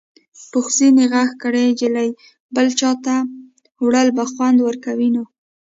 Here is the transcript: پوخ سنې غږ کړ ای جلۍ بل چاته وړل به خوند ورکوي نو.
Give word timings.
پوخ 0.51 0.65
سنې 0.77 1.05
غږ 1.13 1.29
کړ 1.41 1.53
ای 1.63 1.71
جلۍ 1.81 2.09
بل 2.55 2.67
چاته 2.79 3.15
وړل 3.85 4.09
به 4.15 4.23
خوند 4.31 4.57
ورکوي 4.61 5.09
نو. 5.15 5.23